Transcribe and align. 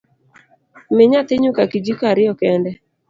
Mi 0.95 1.03
nyathi 1.09 1.33
nyuka 1.41 1.61
kijiko 1.71 2.01
ariyo 2.11 2.33
kende 2.41 2.71